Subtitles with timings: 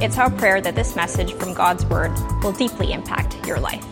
[0.00, 2.12] It's our prayer that this message from God's Word
[2.44, 3.84] will deeply impact your life.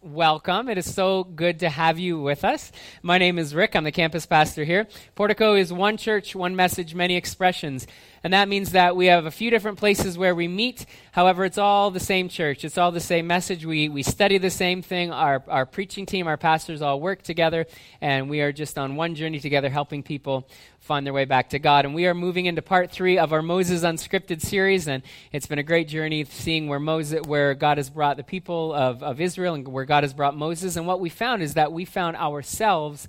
[0.00, 0.68] Welcome.
[0.68, 2.70] It is so good to have you with us.
[3.02, 3.74] My name is Rick.
[3.74, 4.86] I'm the campus pastor here.
[5.16, 7.88] Portico is one church, one message, many expressions.
[8.26, 10.84] And that means that we have a few different places where we meet.
[11.12, 12.64] However, it's all the same church.
[12.64, 13.64] It's all the same message.
[13.64, 15.12] We, we study the same thing.
[15.12, 17.66] Our, our preaching team, our pastors all work together,
[18.00, 20.48] and we are just on one journey together, helping people
[20.80, 21.84] find their way back to God.
[21.84, 25.60] And we are moving into part three of our Moses Unscripted series, and it's been
[25.60, 29.54] a great journey seeing where Moses, where God has brought the people of, of Israel
[29.54, 30.74] and where God has brought Moses.
[30.74, 33.06] And what we found is that we found ourselves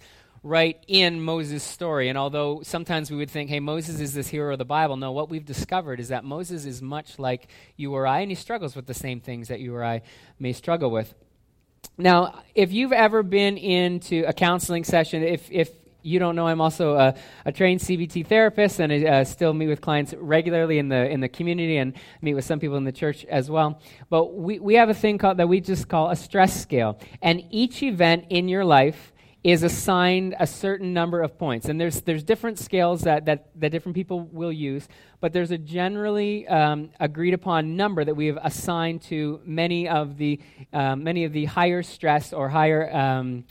[0.48, 2.10] right in Moses' story.
[2.10, 5.12] And although sometimes we would think, hey, Moses is this hero of the Bible, no,
[5.12, 8.76] what we've discovered is that Moses is much like you or I, and he struggles
[8.76, 10.02] with the same things that you or I
[10.40, 11.14] may struggle with.
[11.98, 15.70] Now, if you've ever been into a counseling session, if, if
[16.02, 19.68] you don't know, I'm also a, a trained CBT therapist, and I uh, still meet
[19.68, 22.92] with clients regularly in the in the community, and meet with some people in the
[22.92, 23.82] church as well.
[24.10, 27.44] But we we have a thing called that we just call a stress scale, and
[27.50, 29.12] each event in your life
[29.48, 31.70] is assigned a certain number of points.
[31.70, 34.90] And there's, there's different scales that, that, that different people will use,
[35.22, 40.18] but there's a generally um, agreed upon number that we have assigned to many of
[40.18, 40.42] the,
[40.74, 43.46] um, many of the higher stress or higher um,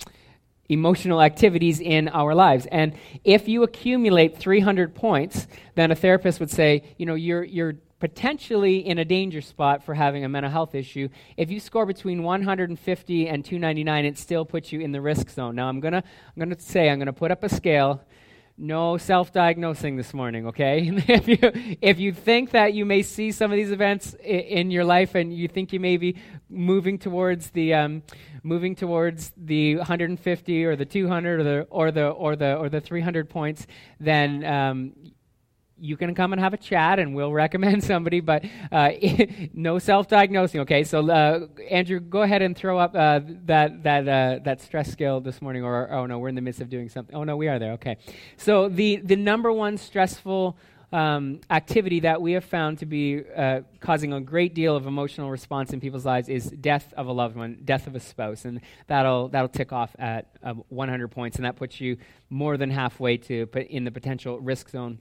[0.69, 2.67] emotional activities in our lives.
[2.71, 2.93] And
[3.25, 8.87] if you accumulate 300 points, then a therapist would say, you know, you're, you're potentially
[8.87, 11.09] in a danger spot for having a mental health issue.
[11.37, 15.57] If you score between 150 and 299, it still puts you in the risk zone.
[15.57, 18.03] Now, I'm going to I'm going to say I'm going to put up a scale.
[18.59, 20.91] No self-diagnosing this morning, okay?
[21.09, 21.39] if you
[21.83, 25.15] if you think that you may see some of these events I- in your life
[25.15, 26.17] and you think you may be
[26.49, 28.03] moving towards the um,
[28.43, 32.81] moving towards the 150 or the 200 or the or the or the or the
[32.81, 33.67] 300 points,
[34.01, 34.93] then um,
[35.79, 38.91] you can come and have a chat and we'll recommend somebody, but uh,
[39.53, 40.61] no self-diagnosing.
[40.61, 44.91] Okay, so uh, Andrew, go ahead and throw up uh, that that uh, that stress
[44.91, 45.65] scale this morning.
[45.65, 47.15] Or oh no, we're in the midst of doing something.
[47.15, 47.73] Oh no, we are there.
[47.73, 47.97] Okay,
[48.37, 50.57] so the the number one stressful
[50.93, 55.31] um, activity that we have found to be uh, causing a great deal of emotional
[55.31, 58.61] response in people's lives is death of a loved one, death of a spouse, and
[58.87, 60.29] that'll that'll tick off at
[60.69, 61.97] 100 points, and that puts you
[62.31, 65.01] more than halfway to put in the potential risk zone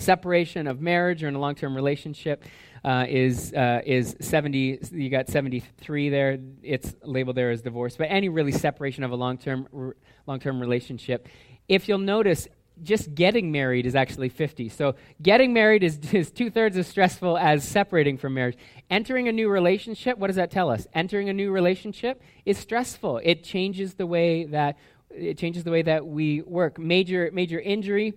[0.00, 2.44] separation of marriage or in a long-term relationship
[2.84, 6.38] uh, is uh, is 70 you got 73 there.
[6.62, 7.96] It's labeled there as divorce.
[7.96, 9.96] But any really separation of a long-term r-
[10.26, 11.28] long-term relationship
[11.68, 12.48] if you'll notice
[12.82, 17.66] just getting married is actually 50 so getting married is, is two-thirds as stressful as
[17.66, 18.56] separating from marriage.
[18.88, 20.86] Entering a new relationship what does that tell us?
[20.94, 23.20] Entering a new relationship is stressful.
[23.22, 24.78] It changes the way that
[25.10, 26.78] it changes the way that we work.
[26.78, 28.14] Major major injury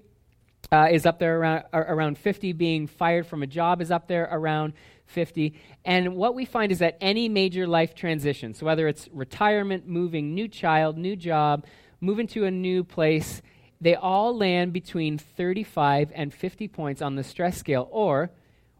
[0.74, 2.52] uh, is up there around, around 50.
[2.54, 4.74] Being fired from a job is up there around
[5.06, 5.54] 50.
[5.86, 10.34] And what we find is that any major life transition, so whether it's retirement, moving,
[10.34, 11.66] new child, new job,
[12.02, 13.44] moving to a new place,
[13.80, 18.32] they all land between 35 and 50 points on the stress scale, or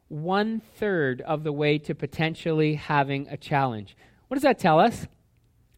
[0.08, 3.96] one third of the way to potentially having a challenge.
[4.28, 5.08] What does that tell us?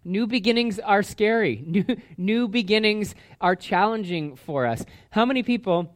[0.06, 1.64] New beginnings are scary.
[1.66, 4.86] New, new beginnings are challenging for us.
[5.10, 5.94] How many people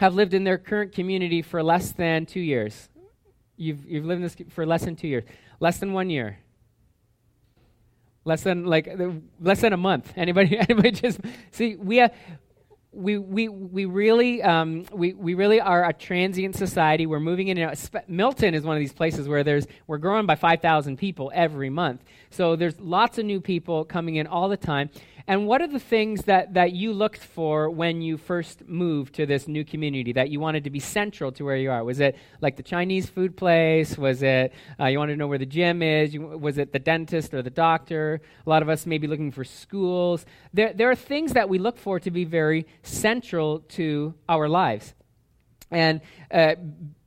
[0.00, 2.88] have lived in their current community for less than two years.
[3.56, 5.24] You've, you've lived in this for less than two years.
[5.60, 6.38] Less than one year.
[8.24, 8.88] Less than like
[9.40, 10.12] less than a month.
[10.16, 10.58] Anybody?
[10.58, 10.90] Anybody?
[10.92, 11.76] Just see.
[11.76, 12.14] We have,
[12.94, 17.06] we, we, we, really, um, we, we really are a transient society.
[17.06, 17.58] We're moving in.
[17.58, 18.08] And out.
[18.08, 22.04] Milton is one of these places where there's, we're growing by 5,000 people every month.
[22.30, 24.90] So there's lots of new people coming in all the time.
[25.26, 29.24] And what are the things that, that you looked for when you first moved to
[29.24, 31.82] this new community that you wanted to be central to where you are?
[31.82, 33.96] Was it like the Chinese food place?
[33.96, 36.12] Was it uh, you wanted to know where the gym is?
[36.12, 38.20] You, was it the dentist or the doctor?
[38.46, 40.26] A lot of us may be looking for schools.
[40.52, 44.92] There, there are things that we look for to be very central to our lives.
[45.70, 46.56] And uh,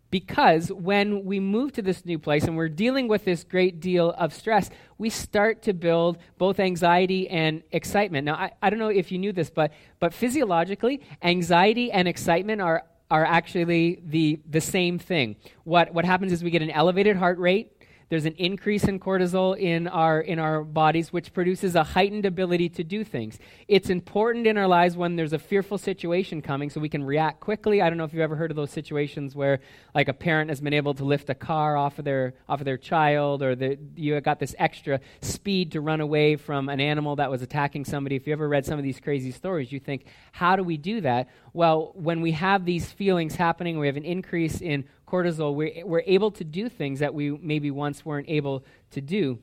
[0.09, 4.11] because when we move to this new place and we're dealing with this great deal
[4.11, 8.25] of stress, we start to build both anxiety and excitement.
[8.25, 12.61] Now, I, I don't know if you knew this, but, but physiologically, anxiety and excitement
[12.61, 15.35] are, are actually the, the same thing.
[15.63, 17.76] What, what happens is we get an elevated heart rate,
[18.09, 22.69] there's an increase in cortisol in our in our bodies which produces a heightened ability
[22.69, 23.37] to do things.
[23.67, 27.41] It's important in our lives when there's a fearful situation coming so we can react
[27.41, 27.81] quickly.
[27.81, 29.59] I don't know if you've ever heard of those situations where
[29.93, 32.65] like a parent has been able to lift a car off of their off of
[32.65, 37.17] their child or the, you got this extra speed to run away from an animal
[37.17, 38.15] that was attacking somebody.
[38.15, 41.01] If you ever read some of these crazy stories you think how do we do
[41.01, 41.29] that?
[41.51, 46.03] Well when we have these feelings happening we have an increase in cortisol, we're, we're
[46.05, 49.39] able to do things that we maybe once weren't able to do.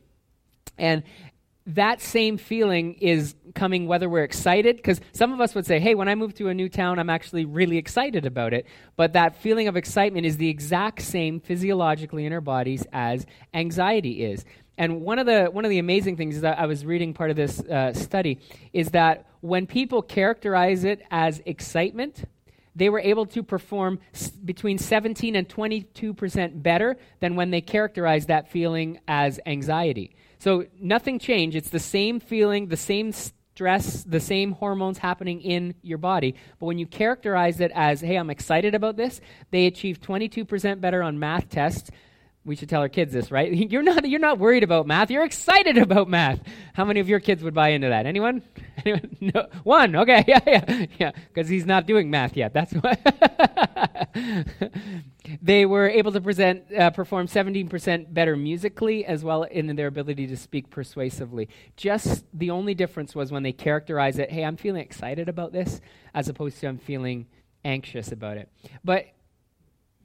[0.78, 1.02] And
[1.66, 5.94] that same feeling is coming whether we're excited, because some of us would say, hey,
[5.94, 8.66] when I move to a new town, I'm actually really excited about it.
[8.96, 13.24] But that feeling of excitement is the exact same physiologically in our bodies as
[13.54, 14.44] anxiety is.
[14.76, 17.30] And one of the one of the amazing things is that I was reading part
[17.30, 18.40] of this uh, study
[18.72, 22.24] is that when people characterize it as excitement,
[22.74, 28.28] they were able to perform s- between 17 and 22% better than when they characterized
[28.28, 30.16] that feeling as anxiety.
[30.38, 31.56] So nothing changed.
[31.56, 36.34] It's the same feeling, the same stress, the same hormones happening in your body.
[36.58, 41.02] But when you characterize it as, hey, I'm excited about this, they achieved 22% better
[41.02, 41.90] on math tests
[42.44, 43.52] we should tell our kids this, right?
[43.70, 45.10] You're not you're not worried about math.
[45.10, 46.40] You're excited about math.
[46.74, 48.06] How many of your kids would buy into that?
[48.06, 48.42] Anyone?
[48.84, 49.16] Anyone?
[49.20, 49.48] No.
[49.62, 49.96] One.
[49.96, 50.24] Okay.
[50.34, 50.40] Yeah.
[50.46, 50.86] Yeah.
[50.98, 51.10] Yeah.
[51.28, 52.52] Because he's not doing math yet.
[52.52, 52.96] That's why.
[55.42, 60.26] they were able to present uh, perform 17% better musically as well in their ability
[60.26, 61.48] to speak persuasively.
[61.76, 64.30] Just the only difference was when they characterize it.
[64.30, 65.80] Hey, I'm feeling excited about this,
[66.14, 67.26] as opposed to I'm feeling
[67.64, 68.48] anxious about it.
[68.82, 69.06] But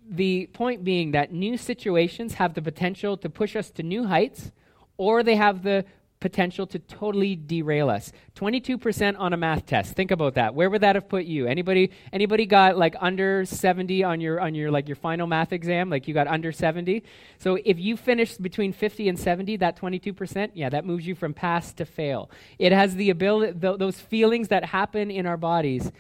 [0.10, 4.52] the point being that new situations have the potential to push us to new heights,
[4.98, 5.86] or they have the
[6.20, 8.12] potential to totally derail us.
[8.36, 9.96] 22% on a math test.
[9.96, 10.54] Think about that.
[10.54, 11.48] Where would that have put you?
[11.48, 15.90] Anybody anybody got like under 70 on your on your like your final math exam?
[15.90, 17.04] Like you got under 70?
[17.38, 21.34] So if you finished between 50 and 70, that 22%, yeah, that moves you from
[21.34, 22.30] pass to fail.
[22.58, 25.92] It has the ability th- those feelings that happen in our bodies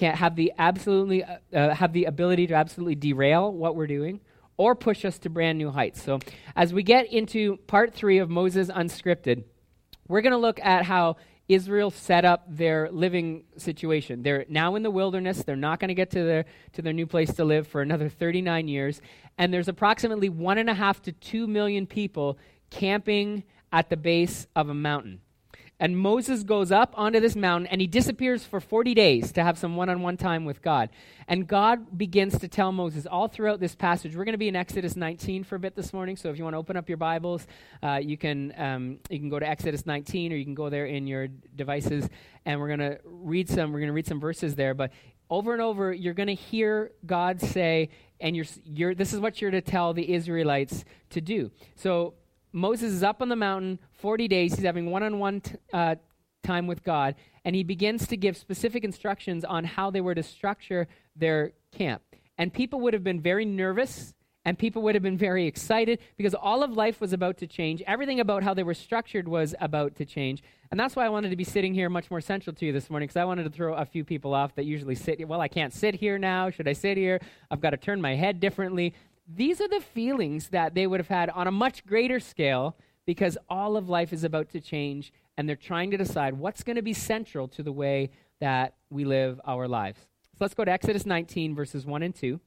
[0.00, 4.18] can't have the absolutely uh, uh, have the ability to absolutely derail what we're doing
[4.56, 6.02] or push us to brand new heights.
[6.02, 6.20] So
[6.56, 9.44] as we get into part 3 of Moses unscripted,
[10.08, 11.16] we're going to look at how
[11.48, 14.22] Israel set up their living situation.
[14.22, 15.42] They're now in the wilderness.
[15.42, 18.08] They're not going to get to their to their new place to live for another
[18.08, 19.02] 39 years.
[19.36, 22.38] And there's approximately one and a half to two million people
[22.70, 25.20] camping at the base of a mountain.
[25.80, 29.58] And Moses goes up onto this mountain and he disappears for 40 days to have
[29.58, 30.90] some one on one time with God.
[31.26, 34.14] And God begins to tell Moses all throughout this passage.
[34.14, 36.16] We're going to be in Exodus 19 for a bit this morning.
[36.16, 37.46] So if you want to open up your Bibles,
[37.82, 40.84] uh, you, can, um, you can go to Exodus 19 or you can go there
[40.84, 42.06] in your devices.
[42.44, 44.74] And we're going to read some, we're going to read some verses there.
[44.74, 44.92] But
[45.30, 47.88] over and over, you're going to hear God say,
[48.20, 51.50] and you're, you're, this is what you're to tell the Israelites to do.
[51.76, 52.14] So
[52.52, 54.54] Moses is up on the mountain 40 days.
[54.54, 55.42] He's having one on one
[56.42, 57.14] time with God,
[57.44, 62.02] and he begins to give specific instructions on how they were to structure their camp.
[62.38, 64.14] And people would have been very nervous
[64.46, 67.82] and people would have been very excited because all of life was about to change.
[67.86, 70.42] Everything about how they were structured was about to change.
[70.70, 72.88] And that's why I wanted to be sitting here much more central to you this
[72.88, 75.26] morning because I wanted to throw a few people off that usually sit.
[75.28, 76.48] Well, I can't sit here now.
[76.48, 77.20] Should I sit here?
[77.50, 78.94] I've got to turn my head differently.
[79.32, 83.38] These are the feelings that they would have had on a much greater scale because
[83.48, 86.82] all of life is about to change and they're trying to decide what's going to
[86.82, 90.00] be central to the way that we live our lives.
[90.32, 92.40] So let's go to Exodus 19, verses 1 and 2.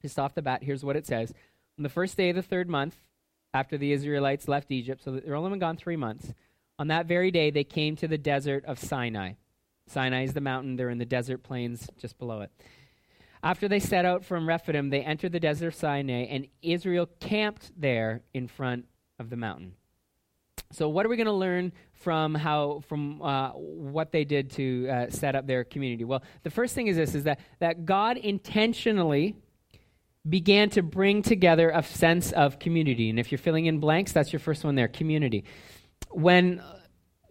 [0.00, 1.32] Just off the bat, here's what it says.
[1.78, 2.96] On the first day of the third month,
[3.54, 6.32] after the Israelites left Egypt, so they're only gone three months,
[6.78, 9.34] on that very day they came to the desert of Sinai.
[9.86, 12.50] Sinai is the mountain, they're in the desert plains just below it.
[13.42, 17.72] After they set out from Rephidim, they entered the desert of Sinai, and Israel camped
[17.76, 18.86] there in front
[19.18, 19.74] of the mountain.
[20.70, 24.88] So, what are we going to learn from how from uh, what they did to
[24.88, 26.04] uh, set up their community?
[26.04, 29.36] Well, the first thing is this: is that that God intentionally
[30.28, 33.10] began to bring together a sense of community.
[33.10, 35.44] And if you're filling in blanks, that's your first one there: community.
[36.10, 36.62] When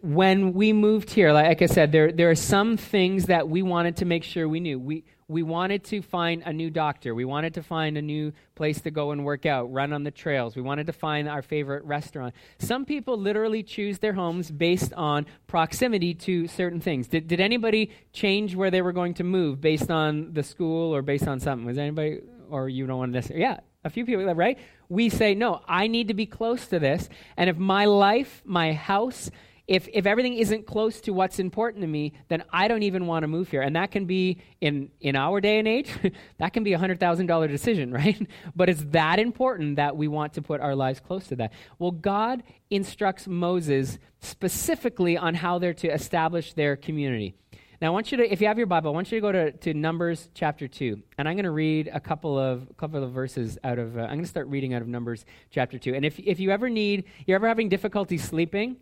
[0.02, 3.96] when we moved here, like I said, there there are some things that we wanted
[3.98, 4.78] to make sure we knew.
[4.78, 7.14] We we wanted to find a new doctor.
[7.14, 10.10] We wanted to find a new place to go and work out, run on the
[10.10, 10.54] trails.
[10.54, 12.34] We wanted to find our favorite restaurant.
[12.58, 17.08] Some people literally choose their homes based on proximity to certain things.
[17.08, 21.02] Did, did anybody change where they were going to move based on the school or
[21.02, 21.66] based on something?
[21.66, 22.20] Was anybody,
[22.50, 24.58] or you don't want to Yeah, a few people, right?
[24.88, 27.08] We say, no, I need to be close to this.
[27.36, 29.30] And if my life, my house,
[29.68, 33.22] if, if everything isn't close to what's important to me, then I don't even want
[33.22, 33.62] to move here.
[33.62, 35.90] And that can be, in, in our day and age,
[36.38, 38.26] that can be a $100,000 decision, right?
[38.56, 41.52] but it's that important that we want to put our lives close to that.
[41.78, 47.34] Well, God instructs Moses specifically on how they're to establish their community.
[47.80, 49.32] Now, I want you to, if you have your Bible, I want you to go
[49.32, 51.02] to, to Numbers chapter 2.
[51.18, 54.02] And I'm going to read a couple of, a couple of verses out of, uh,
[54.02, 55.92] I'm going to start reading out of Numbers chapter 2.
[55.94, 58.76] And if, if you ever need, you're ever having difficulty sleeping,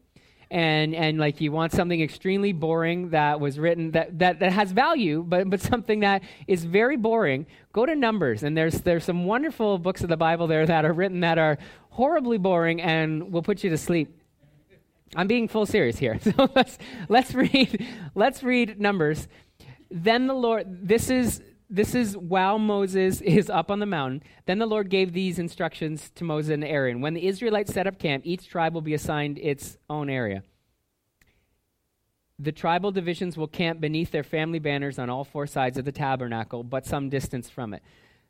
[0.51, 4.73] and and like you want something extremely boring that was written that, that, that has
[4.73, 8.43] value but but something that is very boring go to numbers.
[8.43, 11.59] And there's there's some wonderful books of the bible there that are written that are
[11.91, 14.17] horribly boring and will put you to sleep.
[15.17, 16.19] I'm being full serious here.
[16.37, 16.79] So let's
[17.09, 19.29] let's read let's read numbers.
[19.91, 24.23] Then the lord this is this is while Moses is up on the mountain.
[24.47, 27.01] Then the Lord gave these instructions to Moses and Aaron.
[27.01, 30.43] When the Israelites set up camp, each tribe will be assigned its own area.
[32.39, 35.93] The tribal divisions will camp beneath their family banners on all four sides of the
[35.93, 37.83] tabernacle, but some distance from it.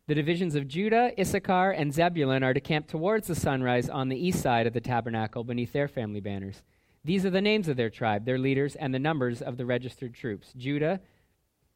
[0.08, 4.16] The divisions of Judah, Issachar, and Zebulun are to camp towards the sunrise on the
[4.16, 6.62] east side of the tabernacle beneath their family banners.
[7.04, 10.12] These are the names of their tribe, their leaders, and the numbers of the registered
[10.12, 10.52] troops.
[10.56, 11.00] Judah,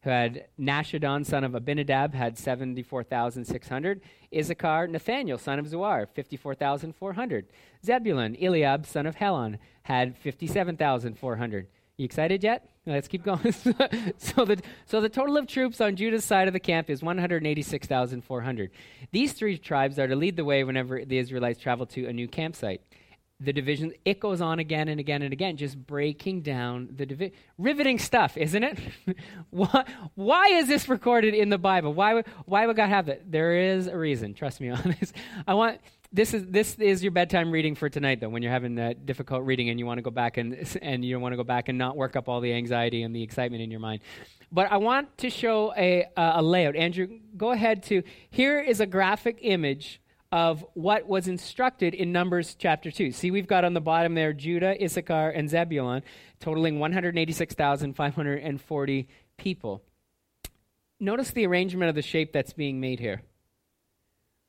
[0.05, 4.01] who had Nashadon, son of Abinadab, had 74,600.
[4.33, 7.47] Issachar, Nathaniel, son of Zuar, 54,400.
[7.83, 11.67] Zebulun, Eliab, son of Helon, had 57,400.
[11.97, 12.69] You excited yet?
[12.85, 13.51] Let's keep going.
[14.19, 18.71] so, the, so the total of troops on Judah's side of the camp is 186,400.
[19.11, 22.27] These three tribes are to lead the way whenever the Israelites travel to a new
[22.27, 22.81] campsite
[23.39, 23.93] the division.
[24.05, 27.35] It goes on again and again and again, just breaking down the division.
[27.57, 28.79] Riveting stuff, isn't it?
[29.49, 31.93] why, why is this recorded in the Bible?
[31.93, 33.29] Why would, why would God have it?
[33.29, 34.33] There is a reason.
[34.33, 35.11] Trust me on this.
[35.47, 35.79] I want
[36.13, 38.29] this is this is your bedtime reading for tonight, though.
[38.29, 41.19] When you're having that difficult reading and you want to go back and and you
[41.19, 43.69] want to go back and not work up all the anxiety and the excitement in
[43.69, 44.01] your mind.
[44.51, 46.77] But I want to show a a layout.
[46.77, 48.01] Andrew, go ahead to.
[48.29, 49.99] Here is a graphic image
[50.35, 53.13] of what was instructed in Numbers chapter 2.
[53.13, 56.03] See, we've got on the bottom there Judah, Issachar, and Zebulun,
[56.41, 59.81] totaling 186,540 people.
[60.99, 63.21] Notice the arrangement of the shape that's being made here.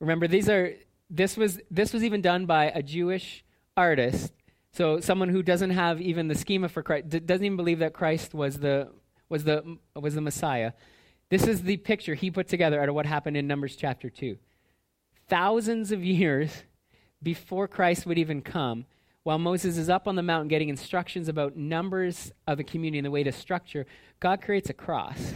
[0.01, 0.73] Remember, these are
[1.09, 3.45] this was this was even done by a Jewish
[3.77, 4.33] artist,
[4.73, 8.35] so someone who doesn't have even the schema for Christ, doesn't even believe that Christ
[8.35, 8.91] was the
[9.29, 10.73] was the was the Messiah.
[11.31, 14.37] This is the picture he put together out of what happened in Numbers chapter 2
[15.29, 16.63] thousands of years
[17.23, 18.87] before Christ would even come,
[19.23, 23.07] while Moses is up on the mountain getting instructions about numbers of the community and
[23.07, 23.87] the way to structure,
[24.21, 25.35] God creates a cross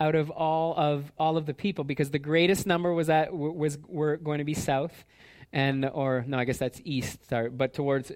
[0.00, 3.78] out of all of all of the people because the greatest number was that was
[3.86, 5.04] were going to be south
[5.52, 8.10] and or no I guess that's east sorry but towards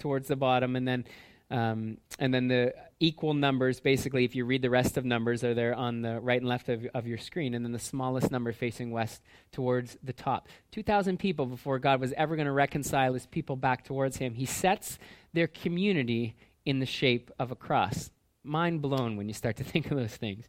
[0.00, 1.04] towards the bottom and then
[1.50, 5.54] um, and then the equal numbers, basically, if you read the rest of numbers, are
[5.54, 7.54] there on the right and left of, of your screen.
[7.54, 10.48] And then the smallest number facing west towards the top.
[10.72, 14.34] 2,000 people before God was ever going to reconcile his people back towards him.
[14.34, 14.98] He sets
[15.32, 16.36] their community
[16.66, 18.10] in the shape of a cross.
[18.44, 20.44] Mind blown when you start to think of those things.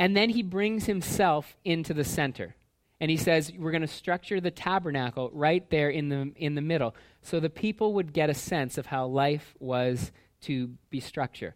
[0.00, 2.56] And then he brings himself into the center
[3.00, 6.60] and he says we're going to structure the tabernacle right there in the in the
[6.60, 11.54] middle so the people would get a sense of how life was to be structured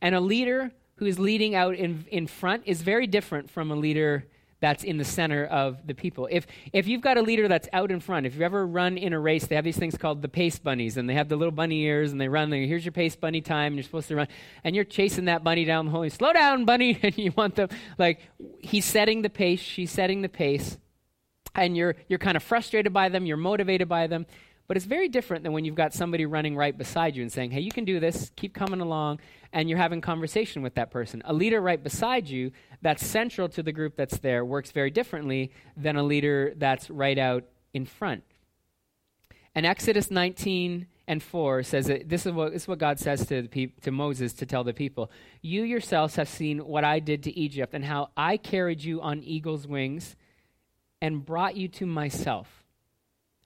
[0.00, 3.74] and a leader who is leading out in, in front is very different from a
[3.74, 4.26] leader
[4.60, 6.26] that's in the center of the people.
[6.30, 9.12] If, if you've got a leader that's out in front, if you've ever run in
[9.12, 11.52] a race, they have these things called the pace bunnies, and they have the little
[11.52, 12.50] bunny ears, and they run.
[12.50, 14.28] Here's your pace bunny time, and you're supposed to run,
[14.62, 16.08] and you're chasing that bunny down the hole.
[16.08, 18.20] Slow down, bunny, and you want them like
[18.60, 20.78] he's setting the pace, she's setting the pace,
[21.54, 24.26] and you're, you're kind of frustrated by them, you're motivated by them.
[24.66, 27.50] But it's very different than when you've got somebody running right beside you and saying,
[27.50, 29.20] hey, you can do this, keep coming along,
[29.52, 31.20] and you're having conversation with that person.
[31.26, 35.52] A leader right beside you that's central to the group that's there works very differently
[35.76, 37.44] than a leader that's right out
[37.74, 38.24] in front.
[39.54, 43.26] And Exodus 19 and 4 says that this is what, this is what God says
[43.26, 45.10] to, the to Moses to tell the people
[45.42, 49.22] You yourselves have seen what I did to Egypt and how I carried you on
[49.22, 50.16] eagle's wings
[51.00, 52.64] and brought you to myself.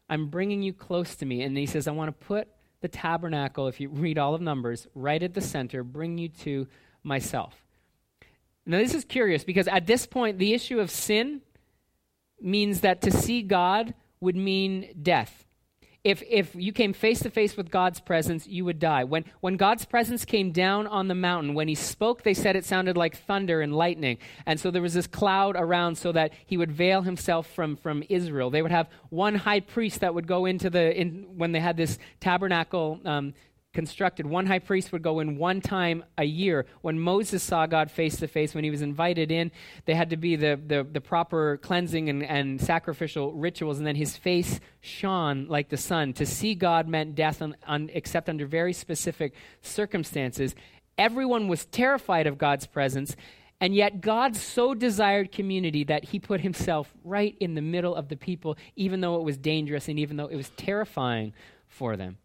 [0.09, 1.43] I'm bringing you close to me.
[1.43, 2.49] And he says, I want to put
[2.81, 6.69] the tabernacle, if you read all of Numbers, right at the center, bring you to
[7.03, 7.55] myself.
[8.65, 11.41] Now, this is curious because at this point, the issue of sin
[12.41, 15.45] means that to see God would mean death.
[16.05, 19.05] If, if you came face to face with God's presence, you would die.
[19.05, 22.65] When, when God's presence came down on the mountain, when he spoke, they said it
[22.65, 24.19] sounded like thunder and lightning.
[24.47, 28.05] And so there was this cloud around so that he would veil himself from, from
[28.09, 28.49] Israel.
[28.49, 31.77] They would have one high priest that would go into the, in, when they had
[31.77, 33.35] this tabernacle um,
[33.75, 34.27] constructed.
[34.27, 36.67] One high priest would go in one time a year.
[36.81, 39.51] When Moses saw God face to face, when he was invited in,
[39.85, 43.97] they had to be the, the, the proper cleansing and, and sacrificial rituals, and then
[43.97, 46.13] his face shone like the sun.
[46.15, 50.55] To see God meant death, on, on, except under very specific circumstances.
[50.97, 53.15] Everyone was terrified of God's presence.
[53.61, 58.09] And yet, God so desired community that he put himself right in the middle of
[58.09, 61.33] the people, even though it was dangerous and even though it was terrifying
[61.67, 62.19] for them.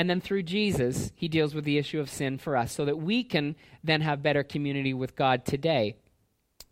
[0.00, 2.96] And then through Jesus, he deals with the issue of sin for us so that
[2.96, 3.54] we can
[3.84, 5.94] then have better community with God today.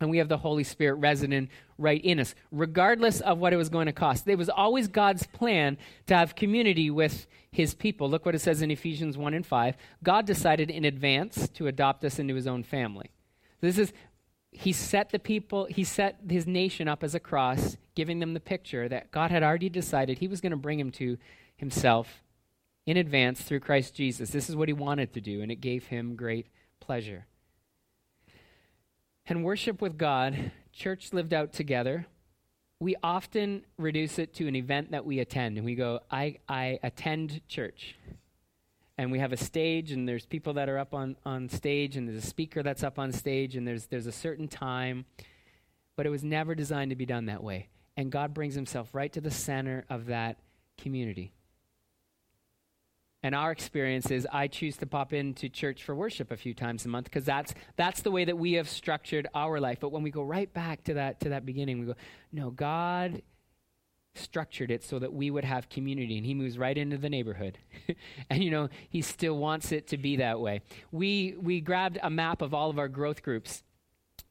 [0.01, 3.69] And we have the Holy Spirit resident right in us, regardless of what it was
[3.69, 4.27] going to cost.
[4.27, 8.09] It was always God's plan to have community with his people.
[8.09, 9.77] Look what it says in Ephesians 1 and 5.
[10.01, 13.11] God decided in advance to adopt us into his own family.
[13.61, 13.93] This is,
[14.51, 18.39] he set the people, he set his nation up as a cross, giving them the
[18.39, 21.19] picture that God had already decided he was going to bring him to
[21.57, 22.23] himself
[22.89, 24.31] in advance through Christ Jesus.
[24.31, 26.47] This is what he wanted to do, and it gave him great
[26.79, 27.27] pleasure.
[29.27, 32.07] And worship with God, church lived out together.
[32.79, 36.79] We often reduce it to an event that we attend, and we go, I, I
[36.81, 37.95] attend church.
[38.97, 42.09] And we have a stage, and there's people that are up on, on stage, and
[42.09, 45.05] there's a speaker that's up on stage, and there's, there's a certain time.
[45.95, 47.69] But it was never designed to be done that way.
[47.95, 50.39] And God brings himself right to the center of that
[50.75, 51.33] community.
[53.21, 56.85] And our experience is I choose to pop into church for worship a few times
[56.85, 59.79] a month because that's, that's the way that we have structured our life.
[59.81, 61.95] But when we go right back to that, to that beginning, we go,
[62.31, 63.21] no, God
[64.15, 66.17] structured it so that we would have community.
[66.17, 67.57] And he moves right into the neighborhood.
[68.29, 70.61] And you know he still wants it to be that way.
[70.91, 73.63] We we grabbed a map of all of our growth groups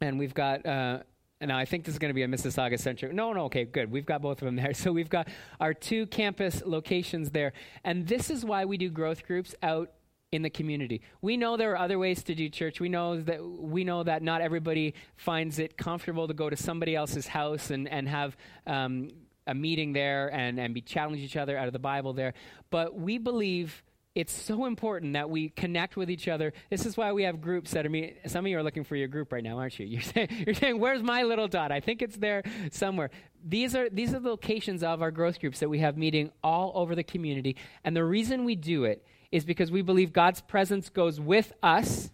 [0.01, 1.01] and we've got uh,
[1.41, 3.13] and I think this is going to be a Mississauga centric.
[3.13, 3.91] No, no, okay, good.
[3.91, 4.73] We've got both of them there.
[4.79, 5.29] So we've got
[5.61, 7.53] our two campus locations there.
[7.85, 9.91] And this is why we do growth groups out
[10.31, 11.01] in the community.
[11.21, 12.81] We know there are other ways to do church.
[12.81, 16.95] We know that we know that not everybody finds it comfortable to go to somebody
[16.95, 19.09] else's house and and have um,
[19.47, 22.35] a meeting there and and be challenge each other out of the Bible there.
[22.71, 23.83] But we believe
[24.19, 26.53] it's so important that we connect with each other.
[26.71, 28.15] This is why we have groups that are me.
[28.27, 29.87] Some of you are looking for your group right now, aren't you?
[29.99, 32.43] You're saying, you're saying, "Where's my little dot?" I think it's there
[32.73, 33.11] somewhere.
[33.45, 36.73] These are these are the locations of our growth groups that we have meeting all
[36.75, 40.89] over the community, and the reason we do it is because we believe God's presence
[40.89, 42.11] goes with us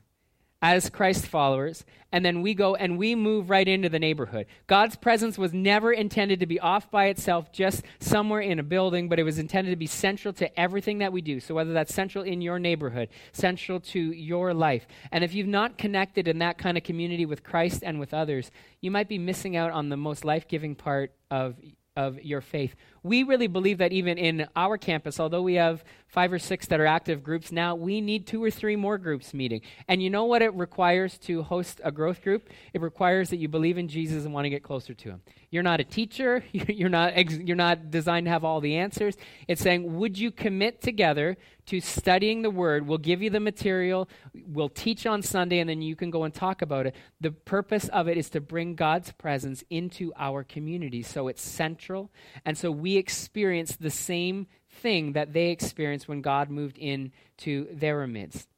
[0.64, 4.46] as Christ followers, and then we go and we move right into the neighborhood.
[4.66, 9.11] God's presence was never intended to be off by itself, just somewhere in a building,
[9.11, 11.38] but it was intended to be central to everything that we do.
[11.38, 14.87] So, whether that's central in your neighborhood, central to your life.
[15.12, 18.50] And if you've not connected in that kind of community with Christ and with others,
[18.81, 21.57] you might be missing out on the most life giving part of
[21.96, 22.74] of your faith.
[23.04, 26.80] We really believe that even in our campus, although we have five or six that
[26.80, 29.60] are active groups now, we need two or three more groups meeting.
[29.88, 32.48] And you know what it requires to host a growth group?
[32.72, 35.22] It requires that you believe in Jesus and want to get closer to him.
[35.50, 39.16] You're not a teacher, you're not you're not designed to have all the answers.
[39.48, 41.36] It's saying, would you commit together
[41.66, 42.86] to studying the word?
[42.86, 44.08] We'll give you the material,
[44.46, 46.94] we'll teach on Sunday and then you can go and talk about it.
[47.20, 51.02] The purpose of it is to bring God's presence into our community.
[51.02, 52.10] So it's central.
[52.44, 58.07] And so we experience the same thing that they experienced when God moved into their
[58.07, 58.48] midst.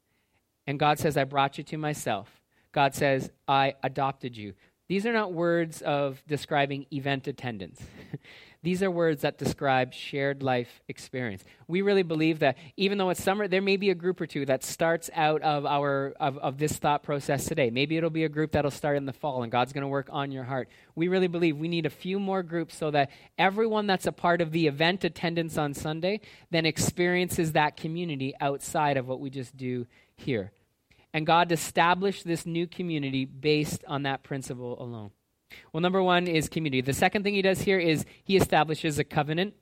[0.67, 2.29] And God says, I brought you to myself.
[2.71, 4.53] God says, I adopted you.
[4.87, 7.81] These are not words of describing event attendance.
[8.63, 11.43] These are words that describe shared life experience.
[11.67, 14.45] We really believe that even though it's summer, there may be a group or two
[14.47, 17.69] that starts out of our of, of this thought process today.
[17.69, 20.09] Maybe it'll be a group that'll start in the fall and God's going to work
[20.11, 20.69] on your heart.
[20.95, 24.41] We really believe we need a few more groups so that everyone that's a part
[24.41, 29.55] of the event attendance on Sunday then experiences that community outside of what we just
[29.55, 30.51] do here.
[31.13, 35.11] And God established this new community based on that principle alone.
[35.71, 36.81] Well, number one is community.
[36.81, 39.53] The second thing he does here is he establishes a covenant.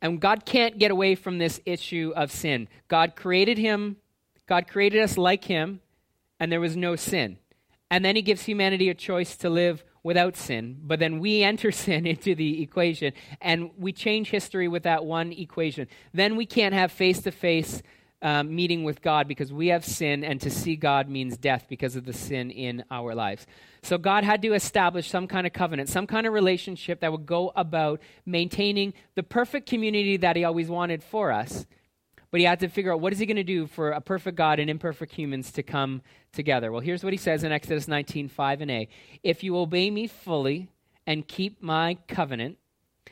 [0.00, 2.68] And God can't get away from this issue of sin.
[2.86, 3.96] God created him,
[4.46, 5.80] God created us like him,
[6.38, 7.38] and there was no sin.
[7.90, 11.70] And then he gives humanity a choice to live without sin, but then we enter
[11.84, 15.88] sin into the equation and we change history with that one equation.
[16.14, 17.82] Then we can't have face to face
[18.22, 21.96] um, meeting with God because we have sin, and to see God means death because
[21.96, 23.46] of the sin in our lives.
[23.82, 27.26] So God had to establish some kind of covenant, some kind of relationship that would
[27.26, 31.66] go about maintaining the perfect community that He always wanted for us.
[32.30, 34.36] But He had to figure out what is He going to do for a perfect
[34.36, 36.02] God and imperfect humans to come
[36.32, 36.72] together.
[36.72, 38.88] Well, here's what He says in Exodus 19 5 and A
[39.22, 40.68] If you obey me fully
[41.06, 42.58] and keep my covenant,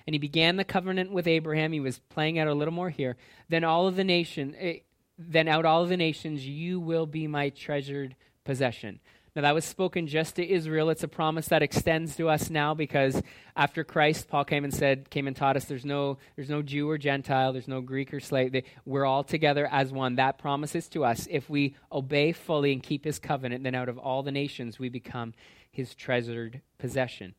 [0.06, 1.72] and he began the covenant with Abraham.
[1.72, 3.16] He was playing out a little more here.
[3.48, 4.78] Then all of the nation, eh,
[5.18, 9.00] then out of all the nations, you will be my treasured possession.
[9.34, 10.88] Now, that was spoken just to Israel.
[10.88, 13.22] It's a promise that extends to us now because
[13.54, 16.88] after Christ, Paul came and said, came and taught us there's no, there's no Jew
[16.88, 18.54] or Gentile, there's no Greek or slave.
[18.86, 20.16] We're all together as one.
[20.16, 23.98] That promises to us if we obey fully and keep his covenant, then out of
[23.98, 25.34] all the nations we become
[25.70, 27.34] his treasured possession.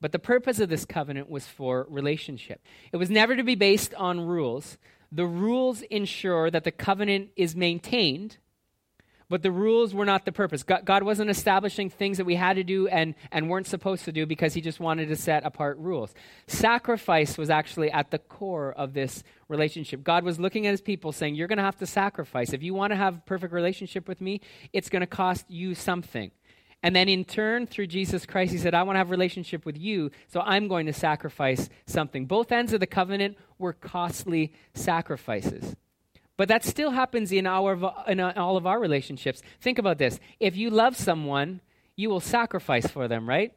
[0.00, 2.60] But the purpose of this covenant was for relationship.
[2.90, 4.76] It was never to be based on rules,
[5.12, 8.38] the rules ensure that the covenant is maintained,
[9.28, 10.62] but the rules were not the purpose.
[10.62, 14.26] God, wasn't establishing things that we had to do and, and weren't supposed to do
[14.26, 16.14] because He just wanted to set apart rules.
[16.46, 20.02] Sacrifice was actually at the core of this relationship.
[20.02, 22.52] God was looking at His people saying, You're going to have to sacrifice.
[22.52, 24.40] If you want to have a perfect relationship with me,
[24.72, 26.30] it's going to cost you something.
[26.82, 29.64] And then in turn, through Jesus Christ, he said, I want to have a relationship
[29.64, 32.26] with you, so I'm going to sacrifice something.
[32.26, 35.76] Both ends of the covenant were costly sacrifices.
[36.36, 39.42] But that still happens in, our, in all of our relationships.
[39.60, 40.18] Think about this.
[40.40, 41.60] If you love someone,
[41.94, 43.52] you will sacrifice for them, right?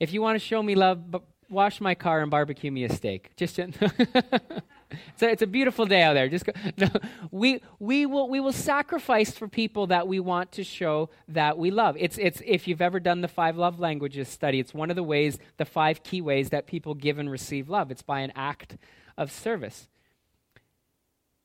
[0.00, 1.14] If you want to show me love,
[1.48, 3.30] wash my car and barbecue me a steak.
[3.36, 3.60] Just
[5.16, 6.28] so it's a beautiful day out there.
[6.28, 6.88] Just go, no,
[7.30, 11.70] we we will we will sacrifice for people that we want to show that we
[11.70, 11.96] love.
[11.98, 15.02] It's it's if you've ever done the five love languages study, it's one of the
[15.02, 17.90] ways, the five key ways that people give and receive love.
[17.90, 18.76] It's by an act
[19.16, 19.88] of service.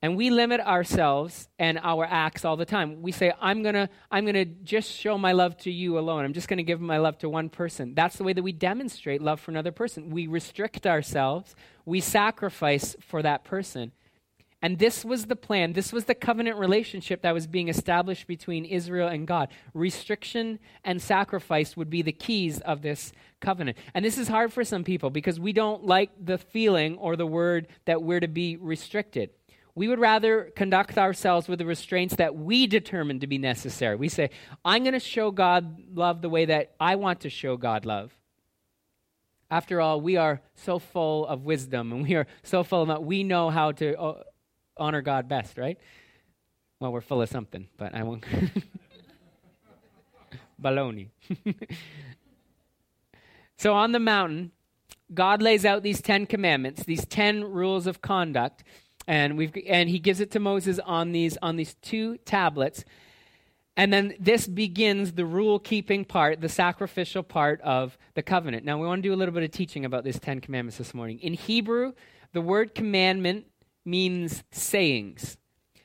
[0.02, 3.02] And we limit ourselves and our acts all the time.
[3.02, 6.24] We say, I'm going to I'm going to just show my love to you alone.
[6.24, 7.96] I'm just going to give my love to one person.
[7.96, 10.12] That's the way that we demonstrate love for another person.
[10.12, 11.56] We restrict ourselves,
[11.88, 13.94] we sacrifice for that person.
[14.62, 15.72] And this was the plan.
[15.72, 19.48] This was the covenant relationship that was being established between Israel and God.
[19.74, 23.78] Restriction and sacrifice would be the keys of this covenant.
[23.94, 27.26] And this is hard for some people because we don't like the feeling or the
[27.26, 29.30] word that we're to be restricted.
[29.74, 33.96] We would rather conduct ourselves with the restraints that we determine to be necessary.
[33.96, 34.32] We say,
[34.66, 38.12] I'm going to show God love the way that I want to show God love.
[39.50, 43.04] After all, we are so full of wisdom and we are so full of, that,
[43.04, 44.24] we know how to uh,
[44.76, 45.78] honor God best, right?
[46.80, 48.26] Well, we're full of something, but I won't.
[50.62, 51.10] Baloney.
[53.58, 54.52] so on the mountain,
[55.14, 58.64] God lays out these Ten Commandments, these ten rules of conduct
[59.08, 62.84] and we've and he gives it to Moses on these on these two tablets.
[63.78, 68.66] And then this begins the rule keeping part, the sacrificial part of the covenant.
[68.66, 70.96] Now, we want to do a little bit of teaching about these Ten Commandments this
[70.96, 71.20] morning.
[71.20, 71.94] In Hebrew,
[72.34, 73.46] the word commandment
[73.86, 75.38] means sayings.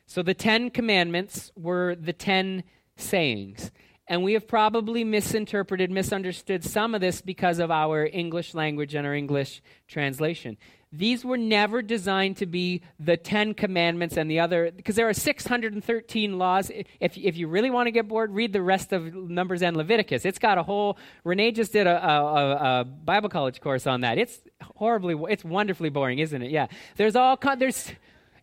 [0.07, 2.63] So the Ten Commandments were the ten
[2.97, 3.71] sayings.
[4.07, 9.07] And we have probably misinterpreted, misunderstood some of this because of our English language and
[9.07, 10.57] our English translation.
[10.95, 15.13] These were never designed to be the Ten Commandments and the other, because there are
[15.13, 16.71] 613 laws.
[16.99, 20.23] If, if you really want to get bored, read the rest of Numbers and Leviticus.
[20.23, 24.19] It's got a whole, Renee just did a, a, a Bible college course on that.
[24.19, 26.51] It's horribly, it's wonderfully boring, isn't it?
[26.51, 26.67] Yeah.
[26.95, 27.91] There's all, there's,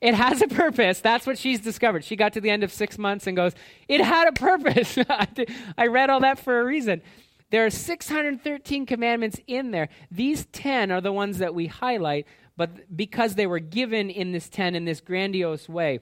[0.00, 1.00] it has a purpose.
[1.00, 2.04] That's what she's discovered.
[2.04, 3.52] She got to the end of six months and goes,
[3.86, 4.98] It had a purpose.
[5.78, 7.02] I read all that for a reason.
[7.50, 9.88] There are 613 commandments in there.
[10.10, 14.48] These 10 are the ones that we highlight, but because they were given in this
[14.48, 16.00] 10 in this grandiose way.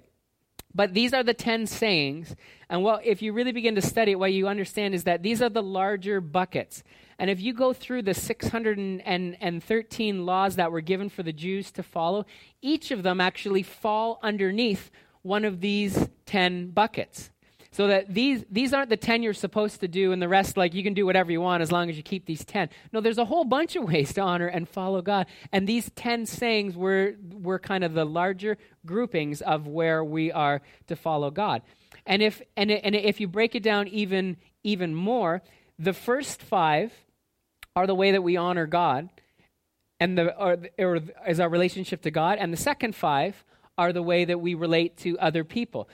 [0.74, 2.34] But these are the 10 sayings.
[2.68, 5.40] And well, if you really begin to study it, what you understand is that these
[5.40, 6.82] are the larger buckets.
[7.18, 11.82] And if you go through the 613 laws that were given for the Jews to
[11.82, 12.26] follow,
[12.60, 14.90] each of them actually fall underneath
[15.22, 17.30] one of these 10 buckets.
[17.78, 20.74] So that these, these aren't the 10 you're supposed to do, and the rest, like,
[20.74, 22.70] you can do whatever you want as long as you keep these 10.
[22.92, 25.28] No, there's a whole bunch of ways to honor and follow God.
[25.52, 30.60] And these 10 sayings were, were kind of the larger groupings of where we are
[30.88, 31.62] to follow God.
[32.04, 35.40] And if, and, and if you break it down even, even more,
[35.78, 36.92] the first five
[37.76, 39.08] are the way that we honor God
[40.00, 42.38] and the, or, or is our relationship to God.
[42.40, 43.44] And the second five
[43.76, 45.88] are the way that we relate to other people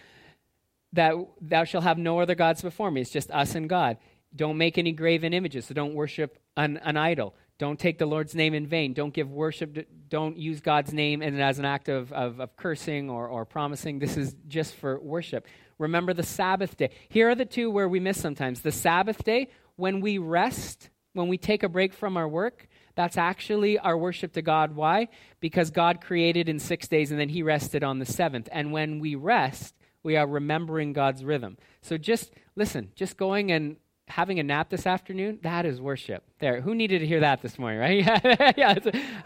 [0.94, 3.00] that thou shalt have no other gods before me.
[3.00, 3.98] It's just us and God.
[4.34, 7.34] Don't make any graven images, so don't worship an, an idol.
[7.58, 8.92] Don't take the Lord's name in vain.
[8.94, 9.86] Don't give worship.
[10.08, 14.00] Don't use God's name and as an act of, of, of cursing or, or promising.
[14.00, 15.46] This is just for worship.
[15.78, 16.90] Remember the Sabbath day.
[17.08, 18.62] Here are the two where we miss sometimes.
[18.62, 23.16] The Sabbath day, when we rest, when we take a break from our work, that's
[23.16, 24.74] actually our worship to God.
[24.74, 25.08] Why?
[25.40, 28.48] Because God created in six days and then He rested on the seventh.
[28.50, 31.56] And when we rest, we are remembering God's rhythm.
[31.82, 36.22] So just listen, just going and having a nap this afternoon, that is worship.
[36.38, 36.60] There.
[36.60, 37.96] Who needed to hear that this morning, right?
[38.56, 38.74] yeah,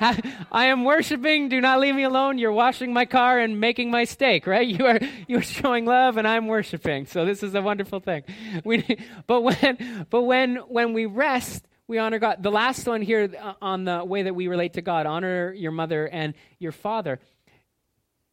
[0.01, 0.17] yeah.
[0.53, 1.49] I am worshiping.
[1.49, 2.39] Do not leave me alone.
[2.39, 4.67] You're washing my car and making my steak, right?
[4.79, 7.07] You are you are showing love and I'm worshiping.
[7.07, 8.23] So this is a wonderful thing.
[8.65, 12.43] We, but when but when when we rest, we honor God.
[12.43, 15.73] The last one here uh, on the way that we relate to God, honor your
[15.73, 17.19] mother and your father.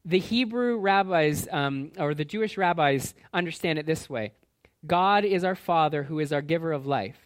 [0.08, 4.34] The Hebrew rabbis, um, or the Jewish rabbis, understand it this way
[4.86, 7.18] God is our Father who is our giver of life.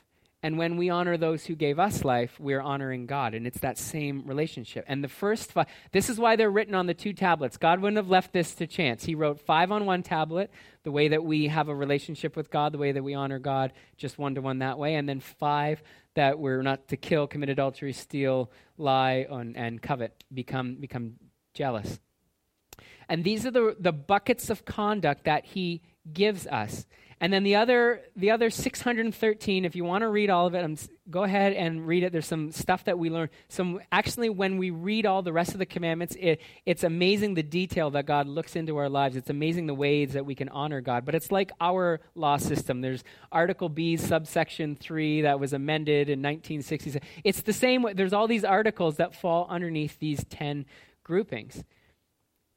[0.41, 3.33] And when we honor those who gave us life, we're honoring God.
[3.33, 4.85] And it's that same relationship.
[4.87, 7.57] And the first five, this is why they're written on the two tablets.
[7.57, 9.03] God wouldn't have left this to chance.
[9.03, 10.49] He wrote five on one tablet,
[10.83, 13.73] the way that we have a relationship with God, the way that we honor God,
[13.97, 14.95] just one to one that way.
[14.95, 15.83] And then five
[16.15, 21.15] that we're not to kill, commit adultery, steal, lie, and, and covet, become, become
[21.53, 21.99] jealous.
[23.09, 25.81] And these are the, the buckets of conduct that he
[26.13, 26.85] gives us.
[27.21, 30.89] And then the other, the other 613, if you want to read all of it,
[31.09, 32.13] go ahead and read it.
[32.13, 33.29] There's some stuff that we learn.
[33.49, 37.43] Some actually, when we read all the rest of the commandments, it, it's amazing the
[37.43, 39.17] detail that God looks into our lives.
[39.17, 41.03] It's amazing the ways that we can honor God.
[41.03, 42.79] But it's like our law system.
[42.79, 47.05] There's Article B, subsection 3, that was amended in 1966.
[47.25, 47.83] It's the same.
[47.83, 50.65] Way, there's all these articles that fall underneath these 10
[51.03, 51.65] groupings.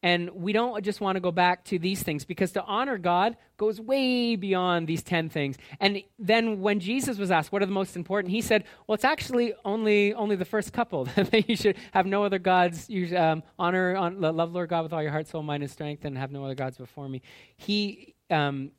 [0.03, 3.37] And we don't just want to go back to these things because to honor God
[3.55, 5.55] goes way beyond these 10 things.
[5.79, 8.31] And then when Jesus was asked, what are the most important?
[8.31, 12.25] He said, well, it's actually only, only the first couple that you should have no
[12.25, 12.89] other gods.
[12.89, 16.03] You um, honor, on, love Lord God with all your heart, soul, mind, and strength,
[16.03, 17.21] and have no other gods before me.
[17.55, 18.71] He, um,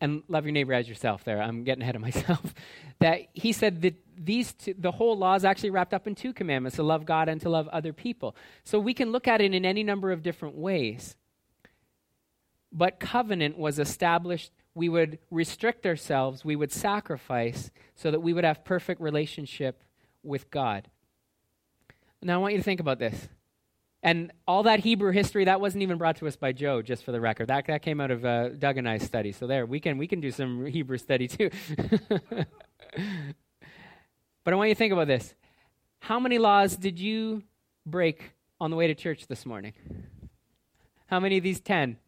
[0.00, 1.42] and love your neighbor as yourself there.
[1.42, 2.54] I'm getting ahead of myself.
[3.00, 6.32] that he said that these two, the whole law is actually wrapped up in two
[6.32, 8.36] commandments to love God and to love other people.
[8.64, 11.16] So we can look at it in any number of different ways.
[12.70, 14.52] But covenant was established.
[14.74, 19.82] We would restrict ourselves, we would sacrifice so that we would have perfect relationship
[20.22, 20.88] with God.
[22.22, 23.28] Now I want you to think about this.
[24.02, 27.12] And all that Hebrew history, that wasn't even brought to us by Joe, just for
[27.12, 27.48] the record.
[27.48, 29.32] That, that came out of uh, Doug and I's study.
[29.32, 31.50] So there, we can, we can do some Hebrew study too.
[34.44, 35.34] but I want you to think about this.
[36.00, 37.42] How many laws did you
[37.86, 39.74] break on the way to church this morning?
[41.06, 41.98] How many of these 10?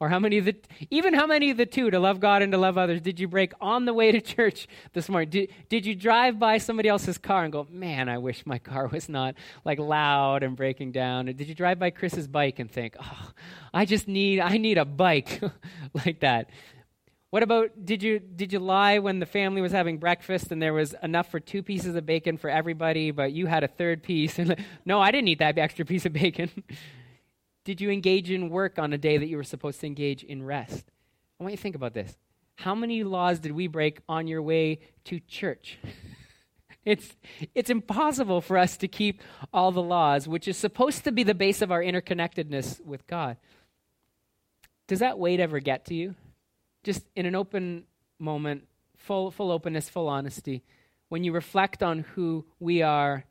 [0.00, 0.56] Or how many of the,
[0.88, 3.28] even how many of the two, to love God and to love others, did you
[3.28, 5.28] break on the way to church this morning?
[5.28, 8.86] Did, did you drive by somebody else's car and go, man, I wish my car
[8.86, 11.28] was not like loud and breaking down?
[11.28, 13.30] Or did you drive by Chris's bike and think, oh,
[13.74, 15.42] I just need, I need a bike
[15.92, 16.48] like that?
[17.30, 20.74] What about did you did you lie when the family was having breakfast and there
[20.74, 24.38] was enough for two pieces of bacon for everybody, but you had a third piece?
[24.38, 26.50] And no, I didn't eat that extra piece of bacon.
[27.64, 30.42] Did you engage in work on a day that you were supposed to engage in
[30.42, 30.90] rest?
[31.38, 32.16] I want you to think about this.
[32.56, 35.78] How many laws did we break on your way to church?
[36.84, 37.16] it's,
[37.54, 41.34] it's impossible for us to keep all the laws, which is supposed to be the
[41.34, 43.36] base of our interconnectedness with God.
[44.88, 46.14] Does that weight ever get to you?
[46.82, 47.84] Just in an open
[48.18, 48.66] moment,
[48.96, 50.62] full, full openness, full honesty,
[51.08, 53.24] when you reflect on who we are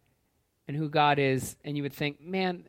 [0.68, 2.68] and who God is, and you would think, man,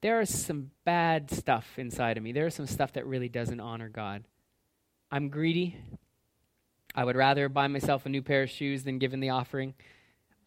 [0.00, 2.32] there is some bad stuff inside of me.
[2.32, 4.24] There is some stuff that really doesn't honor God.
[5.10, 5.76] I'm greedy.
[6.94, 9.74] I would rather buy myself a new pair of shoes than give in the offering.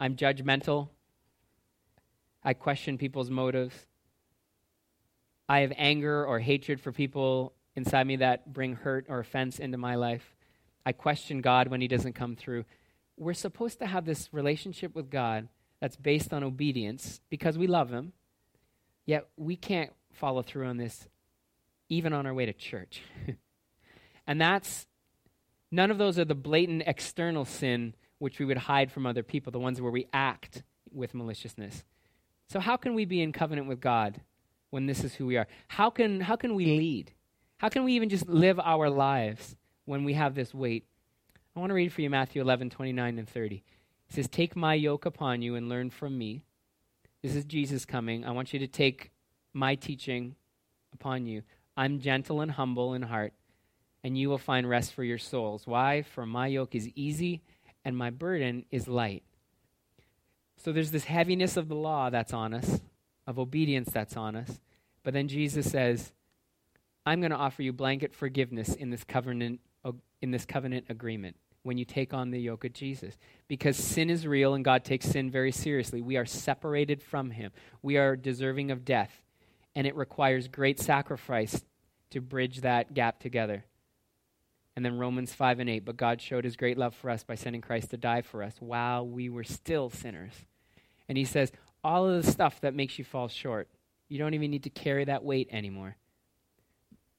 [0.00, 0.88] I'm judgmental.
[2.42, 3.74] I question people's motives.
[5.48, 9.78] I have anger or hatred for people inside me that bring hurt or offense into
[9.78, 10.34] my life.
[10.84, 12.64] I question God when He doesn't come through.
[13.16, 15.48] We're supposed to have this relationship with God
[15.80, 18.12] that's based on obedience because we love Him
[19.04, 21.08] Yet we can't follow through on this
[21.88, 23.02] even on our way to church.
[24.26, 24.86] and that's,
[25.70, 29.50] none of those are the blatant external sin which we would hide from other people,
[29.50, 31.82] the ones where we act with maliciousness.
[32.48, 34.20] So, how can we be in covenant with God
[34.70, 35.48] when this is who we are?
[35.68, 37.12] How can, how can we lead?
[37.62, 40.84] How can we even just live our lives when we have this weight?
[41.56, 43.54] I want to read for you Matthew 11, 29 and 30.
[43.56, 43.62] It
[44.14, 46.42] says, Take my yoke upon you and learn from me
[47.22, 48.24] this is Jesus coming.
[48.24, 49.12] I want you to take
[49.52, 50.34] my teaching
[50.92, 51.42] upon you.
[51.76, 53.32] I'm gentle and humble in heart,
[54.02, 55.64] and you will find rest for your souls.
[55.64, 56.02] Why?
[56.02, 57.42] For my yoke is easy
[57.84, 59.22] and my burden is light.
[60.56, 62.80] So there's this heaviness of the law that's on us,
[63.26, 64.60] of obedience that's on us.
[65.04, 66.12] But then Jesus says,
[67.04, 69.60] I'm going to offer you blanket forgiveness in this covenant
[70.20, 73.18] in this covenant agreement when you take on the yoke of Jesus.
[73.48, 76.00] Because sin is real and God takes sin very seriously.
[76.00, 77.50] We are separated from him.
[77.82, 79.20] We are deserving of death,
[79.74, 81.64] and it requires great sacrifice
[82.10, 83.64] to bridge that gap together.
[84.76, 87.34] And then Romans 5 and 8, but God showed his great love for us by
[87.34, 90.32] sending Christ to die for us while we were still sinners.
[91.08, 91.52] And he says,
[91.84, 93.68] all of the stuff that makes you fall short,
[94.08, 95.96] you don't even need to carry that weight anymore.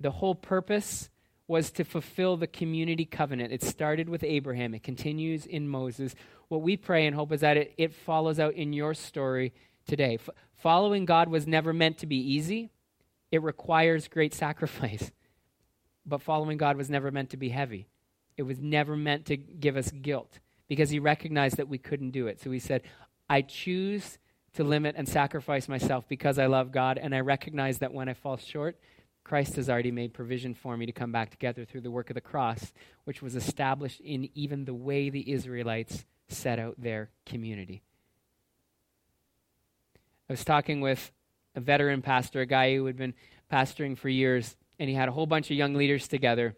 [0.04, 1.10] The whole purpose
[1.48, 3.54] was to fulfill the community covenant.
[3.54, 6.14] It started with Abraham, it continues in Moses.
[6.50, 9.54] What we pray and hope is that it, it follows out in your story
[9.88, 10.16] today.
[10.16, 12.70] F- following God was never meant to be easy,
[13.32, 15.10] it requires great sacrifice.
[16.06, 17.88] But following God was never meant to be heavy.
[18.36, 22.28] It was never meant to give us guilt because he recognized that we couldn't do
[22.28, 22.42] it.
[22.42, 22.82] So he said,
[23.30, 24.18] I choose
[24.56, 28.14] to limit and sacrifice myself because I love God, and I recognize that when I
[28.14, 28.78] fall short,
[29.24, 32.16] Christ has already made provision for me to come back together through the work of
[32.16, 32.74] the cross,
[33.06, 37.82] which was established in even the way the Israelites set out their community.
[40.30, 41.12] I was talking with
[41.56, 43.14] a veteran pastor, a guy who had been
[43.52, 46.56] pastoring for years, and he had a whole bunch of young leaders together.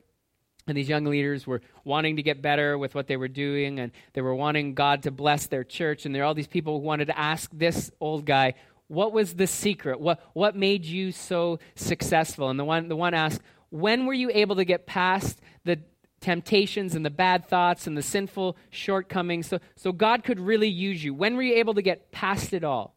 [0.68, 3.92] And these young leaders were wanting to get better with what they were doing, and
[4.14, 6.06] they were wanting God to bless their church.
[6.06, 8.56] And there are all these people who wanted to ask this old guy,
[8.88, 10.00] What was the secret?
[10.00, 12.50] What, what made you so successful?
[12.50, 15.80] And the one, the one asked, When were you able to get past the
[16.22, 21.04] temptations and the bad thoughts and the sinful shortcomings so, so God could really use
[21.04, 21.14] you?
[21.14, 22.96] When were you able to get past it all?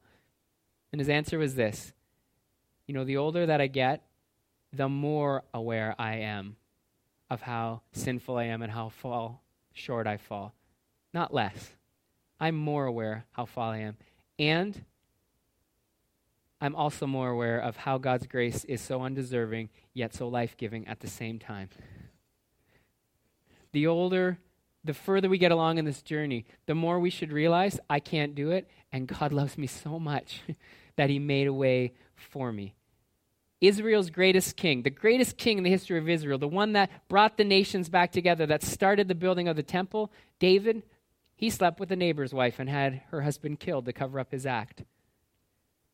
[0.92, 1.92] And his answer was this
[2.86, 4.02] You know, the older that I get,
[4.72, 6.56] the more aware I am
[7.30, 10.54] of how sinful I am and how fall short I fall.
[11.14, 11.72] Not less.
[12.40, 13.96] I'm more aware how fall I am.
[14.38, 14.84] And
[16.60, 20.86] I'm also more aware of how God's grace is so undeserving, yet so life giving
[20.88, 21.68] at the same time.
[23.72, 24.38] The older,
[24.84, 28.34] the further we get along in this journey, the more we should realize I can't
[28.34, 30.42] do it, and God loves me so much
[30.96, 32.74] that He made a way for me.
[33.60, 37.36] Israel's greatest king, the greatest king in the history of Israel, the one that brought
[37.36, 40.82] the nations back together, that started the building of the temple, David,
[41.34, 44.46] he slept with a neighbor's wife and had her husband killed to cover up his
[44.46, 44.84] act.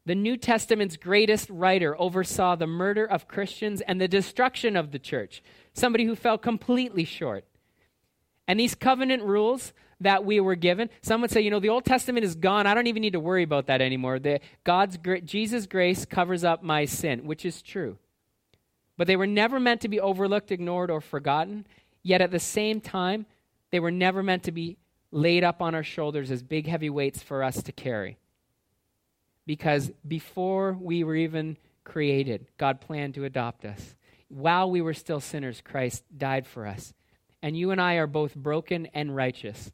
[0.07, 4.99] The New Testament's greatest writer oversaw the murder of Christians and the destruction of the
[4.99, 7.45] church, somebody who fell completely short.
[8.47, 10.91] And these covenant rules that we were given.
[11.03, 12.67] Some would say, you know, the Old Testament is gone.
[12.67, 14.19] I don't even need to worry about that anymore.
[14.19, 17.97] The, God's Jesus' grace covers up my sin, which is true.
[18.97, 21.67] But they were never meant to be overlooked, ignored, or forgotten.
[22.03, 23.27] Yet at the same time,
[23.71, 24.77] they were never meant to be
[25.11, 28.19] laid up on our shoulders as big, heavy weights for us to carry.
[29.47, 33.95] Because before we were even created, God planned to adopt us.
[34.29, 36.95] While we were still sinners, Christ died for us.
[37.43, 39.71] And you and I are both broken and righteous.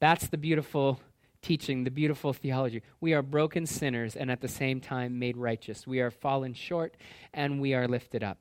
[0.00, 1.00] That's the beautiful
[1.42, 2.82] teaching, the beautiful theology.
[3.00, 5.86] We are broken sinners and at the same time made righteous.
[5.86, 6.96] We are fallen short
[7.32, 8.38] and we are lifted up.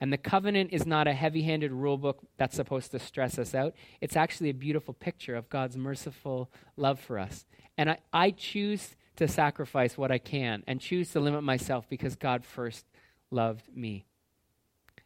[0.00, 3.54] And the covenant is not a heavy handed rule book that's supposed to stress us
[3.54, 3.74] out.
[4.00, 7.46] It's actually a beautiful picture of God's merciful love for us.
[7.78, 12.16] And I, I choose to sacrifice what I can and choose to limit myself because
[12.16, 12.86] God first
[13.30, 14.04] loved me.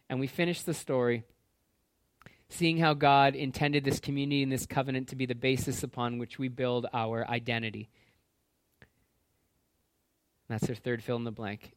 [0.09, 1.23] And we finish the story
[2.49, 6.39] seeing how God intended this community and this covenant to be the basis upon which
[6.39, 7.89] we build our identity.
[10.49, 11.73] That's their third fill in the blank.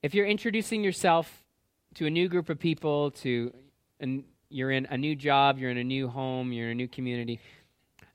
[0.00, 1.44] If you're introducing yourself
[1.94, 3.52] to a new group of people, to
[3.98, 6.86] and you're in a new job, you're in a new home, you're in a new
[6.86, 7.40] community,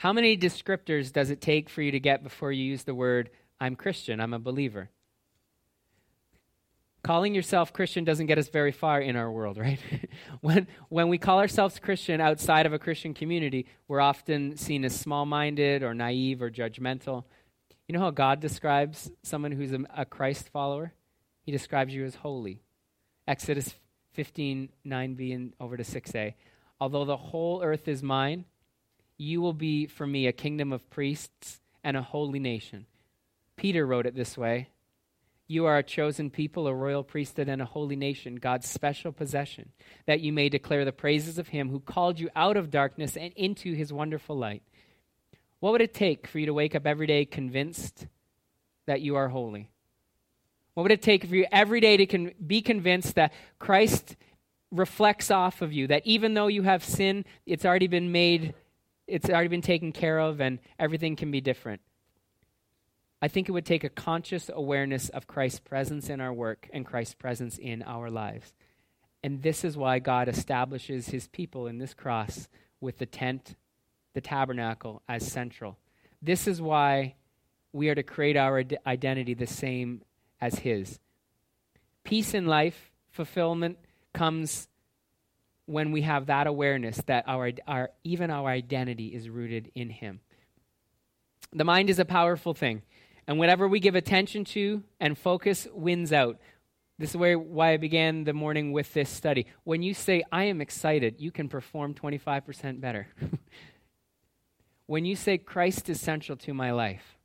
[0.03, 3.29] how many descriptors does it take for you to get before you use the word,
[3.57, 4.89] I'm Christian, I'm a believer?
[7.03, 9.79] calling yourself Christian doesn't get us very far in our world, right?
[10.41, 14.93] when, when we call ourselves Christian outside of a Christian community, we're often seen as
[14.93, 17.23] small minded or naive or judgmental.
[17.87, 20.93] You know how God describes someone who's a, a, Christ follower?
[21.45, 22.61] He describes you as holy.
[23.25, 23.73] Exodus
[24.13, 26.33] 15, 9b, and over to 6a.
[26.81, 28.45] Although the whole earth is mine,
[29.17, 32.85] you will be for me a kingdom of priests and a holy nation.
[33.55, 34.69] Peter wrote it this way
[35.47, 39.71] you are a chosen people, a royal priesthood, and a holy nation, God's special possession,
[40.05, 43.33] that you may declare the praises of him who called you out of darkness and
[43.33, 44.63] into his wonderful light.
[45.59, 48.07] What would it take for you to wake up every day convinced
[48.85, 49.69] that you are holy?
[50.73, 54.15] What would it take for you every day to con- be convinced that Christ
[54.71, 58.55] reflects off of you, that even though you have sin, it's already been made,
[59.13, 61.81] it's already been taken care of, and everything can be different?
[63.21, 66.85] I think it would take a conscious awareness of Christ's presence in our work and
[66.85, 68.53] Christ's presence in our lives.
[69.23, 72.49] And this is why God establishes his people in this cross
[72.81, 73.55] with the tent,
[74.13, 75.77] the tabernacle as central.
[76.21, 77.15] This is why
[77.71, 80.01] we are to create our identity the same
[80.41, 80.99] as his.
[82.03, 83.77] Peace in life, fulfillment
[84.13, 84.67] comes
[85.73, 90.19] when we have that awareness that our, our even our identity is rooted in him.
[91.51, 92.83] The mind is a powerful thing.
[93.27, 96.39] And whatever we give attention to and focus wins out.
[96.99, 99.47] This is where, why I began the morning with this study.
[99.63, 103.07] When you say, I am excited, you can perform 25% better.
[104.85, 107.17] when you say, Christ is central to my life,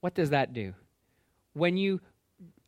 [0.00, 0.72] what does that do?
[1.52, 2.00] When you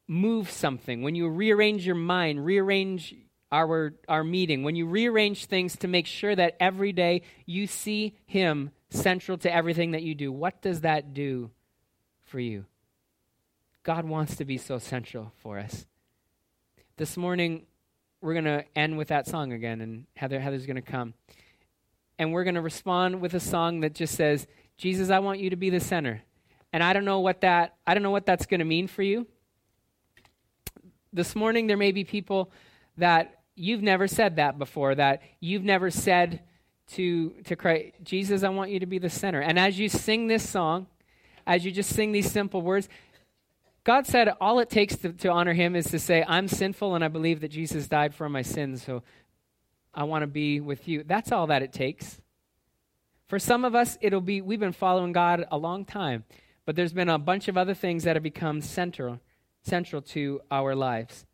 [0.07, 3.15] move something, when you rearrange your mind, rearrange
[3.51, 8.17] our, our meeting, when you rearrange things to make sure that every day you see
[8.27, 11.51] Him central to everything that you do, what does that do
[12.29, 12.67] for you.
[13.83, 15.87] God wants to be so central for us.
[16.99, 17.63] This morning,
[18.21, 21.15] we're going to end with that song again, and Heather, Heather's going to come.
[22.19, 24.47] And we're going to respond with a song that just says,
[24.77, 26.23] Jesus, I want you to be the center.
[26.73, 29.03] And I don't know what that I don't know what that's going to mean for
[29.03, 29.27] you.
[31.13, 32.53] This morning there may be people
[32.99, 36.41] that you've never said that before, that you've never said
[36.93, 39.41] to to Christ, Jesus, I want you to be the center.
[39.41, 40.87] And as you sing this song,
[41.47, 42.89] as you just sing these simple words,
[43.85, 47.05] God said all it takes to, to honor him is to say, I'm sinful and
[47.05, 49.03] I believe that Jesus died for my sins, so
[49.95, 51.05] I want to be with you.
[51.05, 52.21] That's all that it takes.
[53.29, 56.25] For some of us, it'll be we've been following God a long time,
[56.65, 59.21] but there's been a bunch of other things that have become central,
[59.63, 61.27] central to our lives.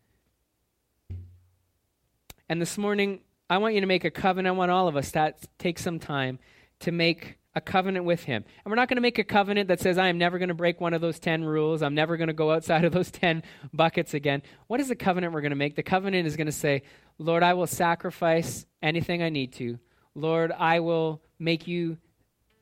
[2.49, 4.55] And this morning, I want you to make a covenant.
[4.55, 6.39] I want all of us to take some time
[6.81, 8.45] to make a covenant with him.
[8.65, 10.55] And we're not going to make a covenant that says, I am never going to
[10.55, 11.83] break one of those 10 rules.
[11.83, 13.43] I'm never going to go outside of those 10
[13.73, 14.43] buckets again.
[14.67, 15.77] What is the covenant we're going to make?
[15.77, 16.83] The covenant is going to say,
[17.19, 19.79] Lord, I will sacrifice anything I need to.
[20.15, 21.97] Lord, I will make you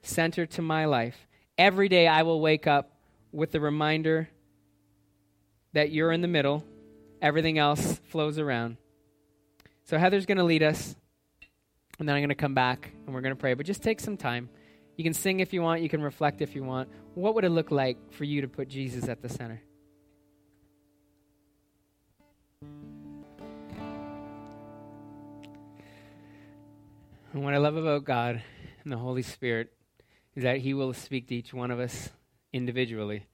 [0.03, 1.27] center to my life.
[1.59, 2.93] Every day I will wake up
[3.33, 4.29] with the reminder
[5.73, 6.65] that you're in the middle,
[7.21, 8.77] everything else flows around.
[9.85, 10.95] So Heather's going to lead us,
[11.99, 13.55] and then I'm going to come back and we're going to pray.
[13.55, 14.49] But just take some time.
[14.97, 16.89] You can sing if you want, you can reflect if you want.
[17.15, 19.63] What would it look like for you to put Jesus at the center?
[27.33, 28.43] And what I love about God
[28.85, 29.73] and the Holy Spirit
[30.35, 32.11] is that He will speak to each one of us
[32.53, 33.27] individually.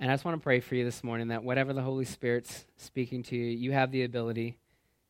[0.00, 2.66] And I just want to pray for you this morning that whatever the Holy Spirit's
[2.76, 4.58] speaking to you, you have the ability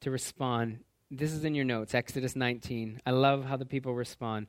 [0.01, 0.81] to respond.
[1.11, 3.01] This is in your notes, Exodus 19.
[3.07, 4.49] I love how the people respond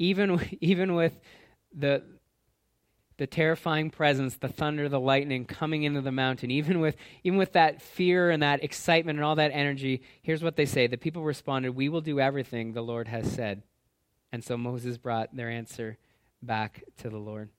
[0.00, 1.20] even, even with
[1.72, 2.02] the,
[3.18, 7.52] the terrifying presence, the thunder, the lightning coming into the mountain, even with, even with
[7.52, 10.88] that fear and that excitement and all that energy, here's what they say.
[10.88, 13.62] The people responded, We will do everything the Lord has said.
[14.32, 15.98] And so Moses brought their answer
[16.42, 17.50] back to the Lord.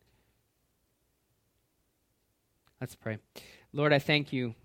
[2.80, 3.20] Let's pray.
[3.72, 4.56] Lord, I thank you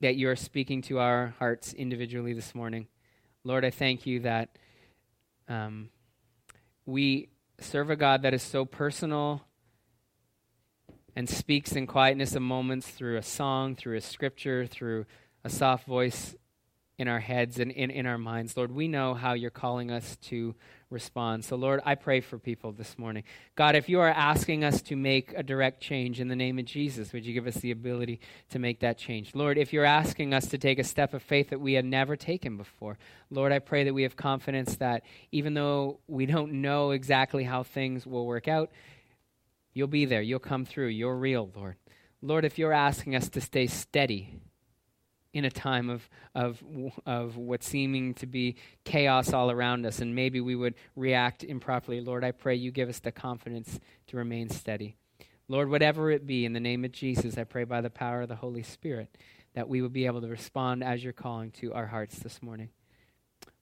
[0.00, 2.86] that you are speaking to our hearts individually this morning.
[3.44, 4.50] Lord, I thank you that
[5.48, 5.90] um,
[6.86, 7.28] we
[7.60, 9.42] serve a God that is so personal
[11.16, 15.06] and speaks in quietness of moments through a song, through a scripture, through
[15.44, 16.34] a soft voice
[16.96, 18.56] in our heads and in, in our minds.
[18.56, 20.54] Lord, we know how you're calling us to
[20.90, 21.44] respond.
[21.44, 23.24] So, Lord, I pray for people this morning.
[23.56, 26.66] God, if you are asking us to make a direct change in the name of
[26.66, 28.20] Jesus, would you give us the ability
[28.50, 29.34] to make that change?
[29.34, 32.14] Lord, if you're asking us to take a step of faith that we had never
[32.16, 32.96] taken before,
[33.28, 37.64] Lord, I pray that we have confidence that even though we don't know exactly how
[37.64, 38.70] things will work out,
[39.72, 40.22] you'll be there.
[40.22, 40.88] You'll come through.
[40.88, 41.74] You're real, Lord.
[42.22, 44.40] Lord, if you're asking us to stay steady,
[45.34, 46.62] in a time of, of,
[47.04, 52.00] of what's seeming to be chaos all around us, and maybe we would react improperly.
[52.00, 54.96] Lord, I pray you give us the confidence to remain steady.
[55.48, 58.28] Lord, whatever it be, in the name of Jesus, I pray by the power of
[58.28, 59.18] the Holy Spirit
[59.54, 62.70] that we would be able to respond as you're calling to our hearts this morning.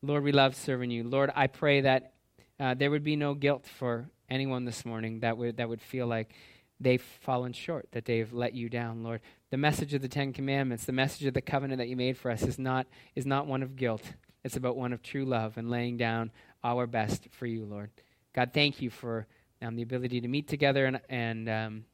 [0.03, 1.05] Lord, we love serving you.
[1.05, 2.12] Lord, I pray that
[2.61, 6.07] uh, there would be no guilt for anyone this morning that would, that would feel
[6.07, 6.35] like
[6.83, 9.20] they've fallen short, that they've let you down, Lord.
[9.51, 12.30] The message of the Ten Commandments, the message of the covenant that you made for
[12.30, 14.03] us is not, is not one of guilt.
[14.45, 16.30] It's about one of true love and laying down
[16.64, 17.91] our best for you, Lord.
[18.35, 19.26] God, thank you for
[19.61, 21.85] um, the ability to meet together, and, and um,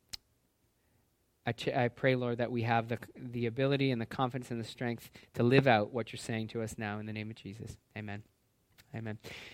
[1.47, 4.61] I, ch- I pray, Lord, that we have the, the ability and the confidence and
[4.61, 7.37] the strength to live out what you're saying to us now in the name of
[7.37, 7.77] Jesus.
[7.97, 8.23] Amen.
[8.95, 9.19] Amen.